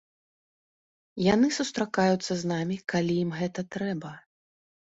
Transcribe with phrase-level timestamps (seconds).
[1.33, 4.11] Яны сустракаюцца з намі, калі ім гэта трэба.